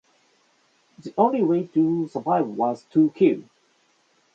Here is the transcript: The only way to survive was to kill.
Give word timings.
The 0.97 1.13
only 1.15 1.43
way 1.43 1.67
to 1.75 2.07
survive 2.07 2.47
was 2.47 2.85
to 2.91 3.11
kill. 3.11 3.43